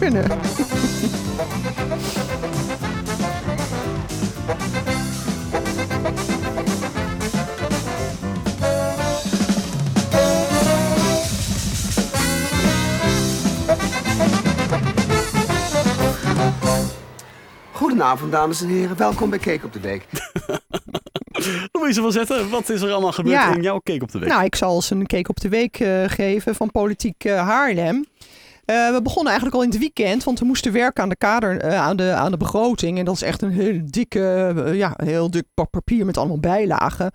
[0.00, 0.24] binnen.
[17.72, 18.96] Goedenavond, dames en heren.
[18.96, 20.06] Welkom bij Cake op de Week.
[21.72, 23.54] Louise van Zetten, wat is er allemaal gebeurd Ja.
[23.54, 24.28] in jouw cake op de week?
[24.28, 28.04] Nou, ik zal eens een cake op de week eh, geven van Politiek eh, Haarlem.
[28.70, 31.60] Eh, we begonnen eigenlijk al in het weekend, want we moesten werken aan de kader,
[31.60, 32.98] eh, aan, de, aan de begroting.
[32.98, 37.12] En dat is echt een heel dikke, eh, ja, heel dik papier met allemaal bijlagen.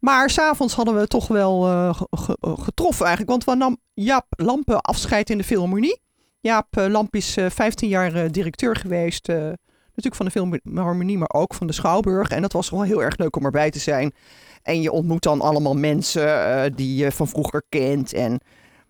[0.00, 1.60] Maar s'avonds hadden we toch wel
[1.94, 6.00] ge- ge- getroffen eigenlijk, want we nam Jaap Lampen afscheid in de Philharmonie.
[6.40, 11.66] Jaap Lamp is eh, 15 jaar directeur geweest, natuurlijk van de Philharmonie, maar ook van
[11.66, 12.28] de Schouwburg.
[12.28, 14.12] En dat was wel heel erg leuk om erbij te zijn.
[14.62, 18.12] En je ontmoet dan allemaal mensen die je van vroeger kent.
[18.12, 18.40] En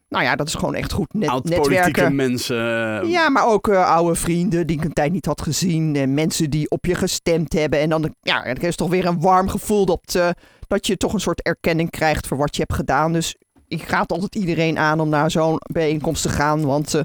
[0.09, 2.15] nou ja, dat is gewoon echt goed net, netwerken.
[2.17, 3.03] mensen.
[3.03, 5.97] eh, Ja, maar ook eh, oude vrienden die ik een tijd niet had gezien.
[5.97, 7.79] En mensen die op je gestemd hebben.
[7.79, 10.29] En dan ja, er is toch weer een warm gevoel dat, eh,
[10.67, 13.13] dat je toch een soort erkenning krijgt voor wat je hebt gedaan.
[13.13, 13.37] Dus
[13.69, 16.65] ik raad altijd iedereen aan om naar zo'n bijeenkomst te gaan.
[16.65, 17.03] Want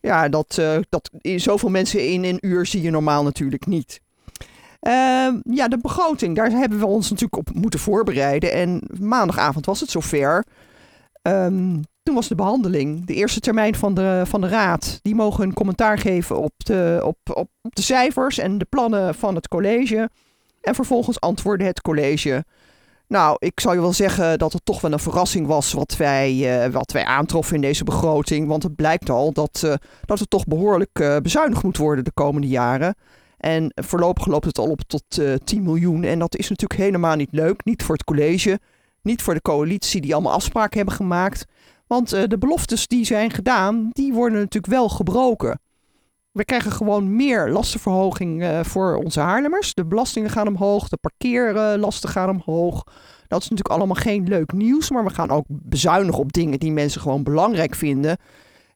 [0.00, 4.00] ja, dat, dat, zoveel mensen in een uur zie je normaal natuurlijk niet.
[4.80, 8.52] Ehm, ja, de begroting, daar hebben we ons natuurlijk op moeten voorbereiden.
[8.52, 10.44] En maandagavond was het zover.
[11.22, 13.04] Ehm, toen was de behandeling.
[13.04, 14.98] De eerste termijn van de, van de raad.
[15.02, 19.34] Die mogen een commentaar geven op de, op, op, de cijfers en de plannen van
[19.34, 20.10] het college.
[20.60, 22.44] En vervolgens antwoordde het college.
[23.10, 26.62] Nou, ik zou je wel zeggen dat het toch wel een verrassing was wat wij,
[26.64, 28.48] eh, wat wij aantroffen in deze begroting.
[28.48, 32.12] Want het blijkt al dat, eh, dat er toch behoorlijk eh, bezuinigd moet worden de
[32.14, 32.94] komende jaren.
[33.36, 36.04] En voorlopig loopt het al op tot eh 10 miljoen.
[36.04, 37.64] En dat is natuurlijk helemaal niet leuk.
[37.64, 38.58] Niet voor het college,
[39.02, 41.46] niet voor de coalitie die allemaal afspraken hebben gemaakt.
[41.90, 45.60] Want eh, de beloftes die zijn gedaan, die worden natuurlijk wel gebroken.
[46.32, 49.74] We krijgen gewoon meer lastenverhoging eh, voor onze Haarlemmers.
[49.74, 52.84] De belastingen gaan omhoog, de parkeerlasten gaan omhoog.
[53.28, 56.72] Dat is natuurlijk allemaal geen leuk nieuws, maar we gaan ook bezuinigen op dingen die
[56.72, 58.16] mensen gewoon belangrijk vinden.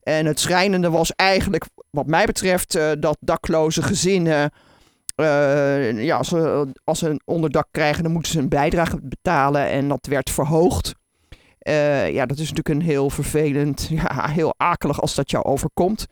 [0.02, 4.50] En het schrijnende was eigenlijk, wat mij betreft, eh, dat dakloze gezinnen,
[5.96, 9.88] ja, als ze, als ze een onderdak krijgen, dan moeten ze een bijdrage betalen en
[9.88, 10.94] dat werd verhoogd.
[11.64, 16.06] Eh, ja, dat is natuurlijk een heel vervelend, ja, heel akelig als dat jou overkomt.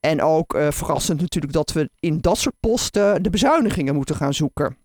[0.00, 4.34] En ook eh, verrassend natuurlijk dat we in dat soort posten de bezuinigingen moeten gaan
[4.34, 4.76] zoeken.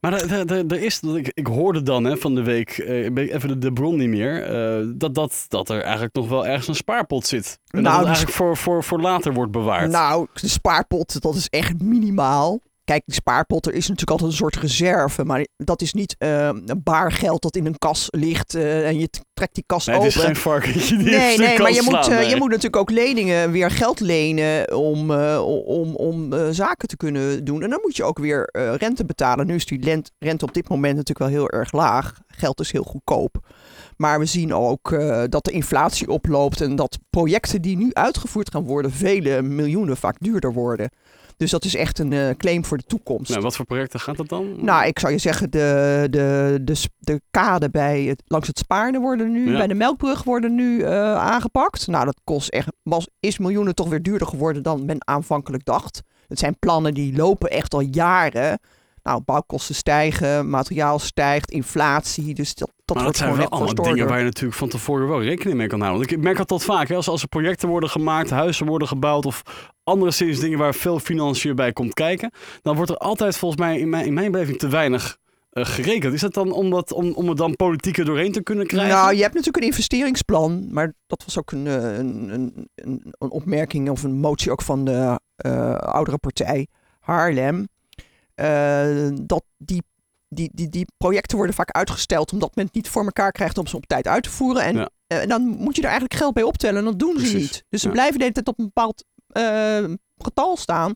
[0.00, 3.58] Maar er- is, ik, ik hoorde dan hè, van de week, eh, ik even de,
[3.58, 4.46] de bron niet meer,
[4.98, 7.58] dat, dat, dat er eigenlijk nog wel ergens een spaarpot zit.
[7.66, 9.90] En Nou, dat het die eigenlijk voor, voor, voor later wordt bewaard.
[9.90, 12.60] Nou, de spaarpot, dat is echt minimaal.
[12.92, 15.24] Kijk, die spaarpot, er is natuurlijk altijd een soort reserve.
[15.24, 18.98] Maar dat is niet eh, een baar geld dat in een kas ligt eh, en
[18.98, 20.26] je trekt die kas nee, het is open.
[20.26, 22.28] geen varkentje die Nee, nee, maar je moet, slaan, eh, nee.
[22.28, 27.44] je moet natuurlijk ook leningen, weer geld lenen om, eh, om, om zaken te kunnen
[27.44, 27.62] doen.
[27.62, 28.48] En dan moet je ook weer
[28.78, 29.46] rente betalen.
[29.46, 32.20] Nu is die rente op dit moment natuurlijk wel heel erg laag.
[32.42, 33.48] Geld is heel goedkoop.
[33.96, 38.50] Maar we zien ook eh, dat de inflatie oploopt en dat projecten die nu uitgevoerd
[38.50, 40.90] gaan worden, vele miljoenen vaak duurder worden.
[41.36, 43.30] Dus dat is echt een eh, claim voor de toekomst.
[43.30, 44.64] Nou, wat voor projecten gaat dat dan?
[44.64, 48.98] Nou, ik zou je zeggen, de, de, de, de kade bij het, langs het Spaarne
[49.00, 49.56] worden nu, Ja.
[49.56, 51.86] bij de Melkbrug worden nu eh, aangepakt.
[51.86, 56.02] Nou, dat kost echt, was, is miljoenen toch weer duurder geworden dan men aanvankelijk dacht.
[56.28, 58.58] Het zijn plannen die lopen echt al jaren.
[59.02, 62.34] Nou, bouwkosten stijgen, materiaal stijgt, inflatie.
[62.34, 65.08] Dus dat, dat maar dat wordt zijn wel allemaal dingen waar je natuurlijk van tevoren
[65.08, 66.00] wel rekening mee kan houden.
[66.00, 66.88] Want ik merk dat dat vaak.
[66.88, 69.42] Hè, als, als er projecten worden gemaakt, huizen worden gebouwd of
[69.84, 72.30] andere series dingen waar veel financiën bij komt kijken,
[72.62, 75.18] dan wordt er altijd volgens mij in mijn, in mijn beleving te weinig
[75.52, 76.14] eh, gerekend.
[76.14, 78.94] Is dat dan omdat, om, om het dan politieker doorheen te kunnen krijgen?
[78.96, 83.14] Nou, je hebt natuurlijk een investeringsplan, maar dat was ook een, eh, een, een, een,
[83.18, 86.66] een opmerking of een motie ook van de eh, oudere partij
[87.00, 87.68] Haarlem.
[88.34, 89.82] Eh, dat die,
[90.28, 93.66] die, die, die projecten worden vaak uitgesteld omdat men het niet voor elkaar krijgt om
[93.66, 94.62] ze op tijd uit te voeren.
[94.62, 94.88] En, Ja.
[95.06, 97.64] eh, dan moet je er eigenlijk geld bij optellen en dat doen ze niet.
[97.68, 97.92] Dus ze ja.
[97.92, 99.84] blijven de hele tijd op een bepaald eh,
[100.18, 100.94] getal staan.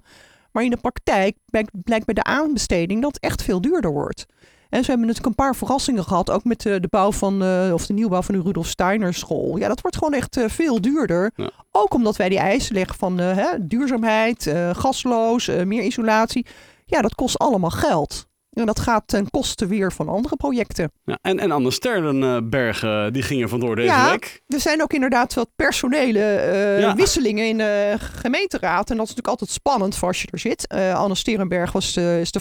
[0.53, 1.37] Maar in de praktijk
[1.85, 4.27] blijkt, bij de aanbesteding dat het echt veel duurder wordt.
[4.69, 7.43] En ze hebben natuurlijk een paar verrassingen gehad, ook met de, de bouw van,
[7.73, 9.57] of de nieuwbouw van de Rudolf Steiner school.
[9.57, 11.31] Ja, dat wordt gewoon echt veel duurder.
[11.35, 11.51] Ja.
[11.73, 16.47] Ook omdat wij die eisen leggen van hè, duurzaamheid, gasloos, meer isolatie.
[16.89, 18.27] Ja, dat kost allemaal geld.
[18.51, 20.93] En dat gaat ten koste weer van andere projecten.
[21.05, 24.11] Ja, en, en Anne Sterrenberg, eh, die ging er vandoor deze Ja.
[24.11, 24.43] week.
[24.47, 26.95] Er zijn ook inderdaad wat personele eh, Ja.
[26.95, 28.91] wisselingen in de gemeenteraad.
[28.91, 30.67] En dat is natuurlijk altijd spannend voor als je er zit.
[30.67, 32.39] Eh, Anne Sterenberg was de, is de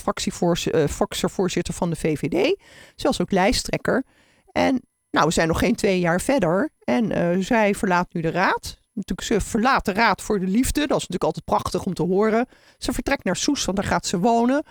[0.71, 2.56] eh, fractievoorzitter van de VVD.
[2.95, 4.03] Ze was ook lijsttrekker.
[4.51, 4.81] En
[5.12, 6.69] nou, we zijn nog geen twee jaar verder.
[6.83, 8.77] En eh, zij verlaat nu de raad.
[8.95, 10.80] Natuurlijk, ze verlaat de Raad voor de Liefde.
[10.80, 12.47] Dat is natuurlijk altijd prachtig om te horen.
[12.77, 14.63] Ze vertrekt naar Soes, want daar gaat ze wonen.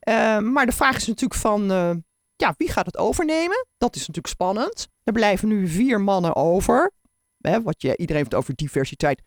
[0.00, 1.90] Eh, maar de vraag is natuurlijk van, eh,
[2.36, 3.66] ja, wie gaat het overnemen?
[3.78, 4.88] Dat is natuurlijk spannend.
[5.04, 6.92] Er blijven nu vier mannen over.
[7.40, 9.22] Hè, wat je, iedereen heeft over diversiteit.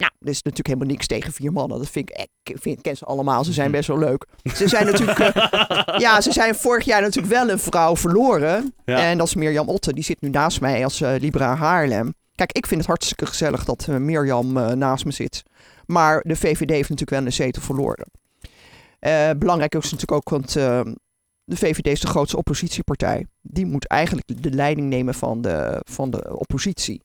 [0.00, 1.78] Nou, er is natuurlijk helemaal niks tegen vier mannen.
[1.78, 3.44] Dat vind ik, ik vind, ken ze allemaal.
[3.44, 4.26] Ze zijn best wel leuk.
[4.54, 8.74] Ze zijn natuurlijk, eh, ja, ze zijn vorig jaar natuurlijk wel een vrouw verloren.
[8.84, 8.98] Ja.
[8.98, 9.92] En dat is Mirjam Otte.
[9.92, 12.14] Die zit nu naast mij als eh, Libra Haarlem.
[12.40, 15.42] Kijk, ik vind het hartstikke gezellig dat eh, Mirjam eh, naast me zit.
[15.86, 18.06] Maar de VVD heeft natuurlijk wel een zetel verloren.
[18.98, 20.52] Eh, belangrijk is natuurlijk ook, want
[21.44, 23.26] de VVD is de grootste oppositiepartij.
[23.40, 27.02] Die moet eigenlijk de leiding nemen van de, van de oppositie.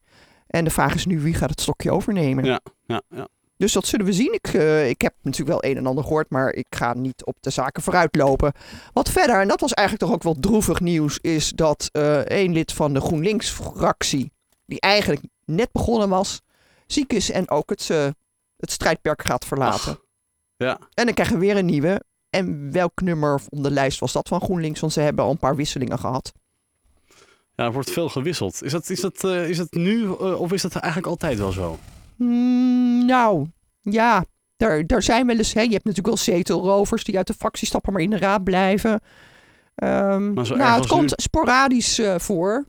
[0.48, 2.44] En de vraag is nu, wie gaat het stokje overnemen?
[2.44, 3.28] Ja, ja, ja.
[3.58, 4.34] Dus dat zullen we zien.
[4.34, 4.48] Ik,
[4.88, 7.84] ik heb natuurlijk wel een en ander gehoord, maar ik ga niet op de zaken
[7.84, 8.54] vooruitlopen.
[8.94, 12.54] Wat verder, en dat was eigenlijk toch ook wel droevig nieuws, is dat eh een
[12.54, 14.34] lid van de GroenLinks-fractie,
[14.66, 16.42] die eigenlijk net begonnen was,
[16.88, 18.08] ziek is en ook het, eh,
[18.58, 19.92] het strijdperk gaat verlaten.
[19.92, 20.02] Ach,
[20.58, 20.80] ja.
[20.94, 22.02] En dan krijgen we weer een nieuwe.
[22.30, 24.80] En welk nummer op de lijst was dat van GroenLinks?
[24.80, 26.34] Want ze hebben al een paar wisselingen gehad.
[27.56, 28.64] Ja, er wordt veel gewisseld.
[28.64, 31.52] Is dat, is dat, eh, is dat nu eh, of is dat eigenlijk altijd wel
[31.52, 31.80] zo?
[32.16, 33.48] Hmm, nou,
[33.82, 34.26] ja.
[34.58, 35.54] Daar, daar zijn wel eens...
[35.54, 38.44] Hè, je hebt natuurlijk wel zetelrovers die uit de fractie stappen, maar in de raad
[38.44, 39.02] blijven.
[39.76, 42.66] Maar zo erg nou, het komt nu- sporadisch voor.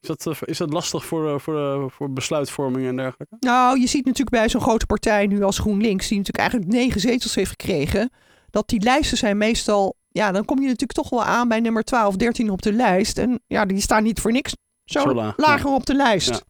[0.00, 3.36] Is dat, eh, is dat lastig voor, eh, voor, eh, voor besluitvorming en dergelijke?
[3.40, 6.08] Nou, je ziet natuurlijk bij zo'n grote partij nu als GroenLinks...
[6.08, 8.10] die natuurlijk eigenlijk negen zetels heeft gekregen...
[8.50, 9.96] dat die lijsten zijn meestal...
[10.08, 13.18] Ja, dan kom je natuurlijk toch wel aan bij nummer 12, 13 op de lijst.
[13.18, 14.52] En ja, die staan niet voor niks
[14.84, 16.28] zo, Zo laag, lager op de lijst.
[16.28, 16.40] Ja.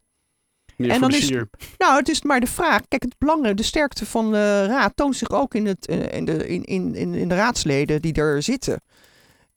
[0.75, 1.29] Meer En dan is-.
[1.77, 2.81] Nou, het is maar de vraag.
[2.87, 6.47] Kijk, het belang, de sterkte van de raad toont zich ook in, het, in, de,
[6.47, 8.81] in, in, in in de raadsleden die er zitten.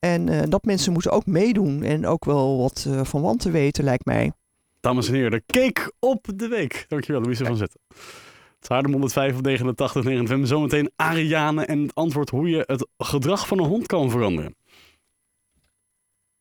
[0.04, 3.84] En eh, dat mensen moeten ook meedoen en ook wel wat eh, van wanten weten,
[3.84, 4.32] lijkt mij.
[4.80, 6.84] Dames en heren, de cake op de week.
[6.88, 7.80] Dankjewel, Louise van Zetten.
[8.58, 13.46] Het Haarlem 105 op 89, 9 Zometeen Ariane en het antwoord hoe je het gedrag
[13.46, 14.54] van een hond kan veranderen.